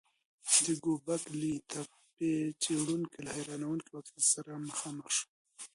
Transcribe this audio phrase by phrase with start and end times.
[0.65, 5.29] د ګوبک لي تپې څېړونکي له حیرانوونکي واقعیت سره مخامخ شول.